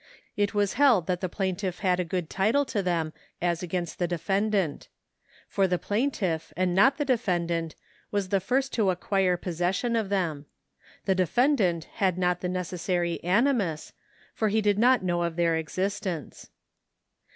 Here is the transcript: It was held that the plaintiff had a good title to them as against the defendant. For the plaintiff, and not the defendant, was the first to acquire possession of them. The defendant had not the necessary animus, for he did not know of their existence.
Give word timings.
It 0.35 0.55
was 0.55 0.73
held 0.81 1.05
that 1.05 1.21
the 1.21 1.29
plaintiff 1.29 1.81
had 1.81 1.99
a 1.99 2.03
good 2.03 2.27
title 2.27 2.65
to 2.65 2.81
them 2.81 3.13
as 3.39 3.61
against 3.61 3.99
the 3.99 4.07
defendant. 4.07 4.87
For 5.47 5.67
the 5.67 5.77
plaintiff, 5.77 6.51
and 6.57 6.73
not 6.73 6.97
the 6.97 7.05
defendant, 7.05 7.75
was 8.09 8.29
the 8.29 8.39
first 8.39 8.73
to 8.73 8.89
acquire 8.89 9.37
possession 9.37 9.95
of 9.95 10.09
them. 10.09 10.47
The 11.05 11.13
defendant 11.13 11.83
had 11.97 12.17
not 12.17 12.41
the 12.41 12.49
necessary 12.49 13.23
animus, 13.23 13.93
for 14.33 14.47
he 14.47 14.59
did 14.59 14.79
not 14.79 15.03
know 15.03 15.21
of 15.21 15.35
their 15.35 15.55
existence. 15.55 16.49